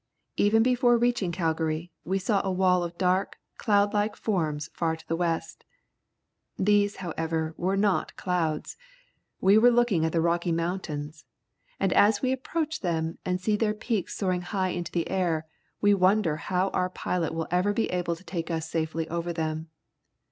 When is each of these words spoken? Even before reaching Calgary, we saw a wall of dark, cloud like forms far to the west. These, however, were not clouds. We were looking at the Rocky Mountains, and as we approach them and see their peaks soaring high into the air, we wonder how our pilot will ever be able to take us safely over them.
Even 0.35 0.63
before 0.63 0.97
reaching 0.97 1.31
Calgary, 1.31 1.91
we 2.03 2.17
saw 2.17 2.41
a 2.43 2.51
wall 2.51 2.83
of 2.83 2.97
dark, 2.97 3.37
cloud 3.59 3.93
like 3.93 4.15
forms 4.15 4.67
far 4.73 4.95
to 4.95 5.07
the 5.07 5.15
west. 5.15 5.63
These, 6.57 6.95
however, 7.05 7.53
were 7.55 7.77
not 7.77 8.15
clouds. 8.15 8.77
We 9.41 9.59
were 9.59 9.69
looking 9.69 10.03
at 10.03 10.11
the 10.11 10.19
Rocky 10.19 10.51
Mountains, 10.51 11.25
and 11.79 11.93
as 11.93 12.19
we 12.19 12.31
approach 12.31 12.79
them 12.79 13.19
and 13.23 13.39
see 13.39 13.55
their 13.55 13.75
peaks 13.75 14.17
soaring 14.17 14.41
high 14.41 14.69
into 14.69 14.91
the 14.91 15.07
air, 15.07 15.45
we 15.81 15.93
wonder 15.93 16.35
how 16.37 16.69
our 16.69 16.89
pilot 16.89 17.31
will 17.31 17.47
ever 17.51 17.71
be 17.71 17.91
able 17.91 18.15
to 18.15 18.23
take 18.23 18.49
us 18.49 18.67
safely 18.67 19.07
over 19.07 19.31
them. 19.31 19.69